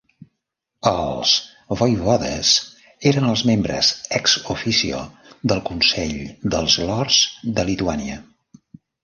Els 0.91 1.33
voivodes 1.81 2.53
eren 3.11 3.27
els 3.33 3.43
membres 3.49 3.91
"ex 4.21 4.35
officio" 4.55 5.03
del 5.53 5.63
Consell 5.69 6.17
dels 6.57 6.79
lords 6.89 7.21
de 7.61 7.69
Lituània. 7.71 8.19